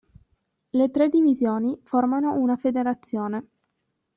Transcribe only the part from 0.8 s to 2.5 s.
tre divisioni formano